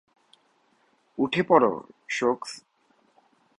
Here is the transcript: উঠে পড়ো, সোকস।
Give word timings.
উঠে 1.17 1.41
পড়ো, 1.43 1.71
সোকস। 2.09 2.51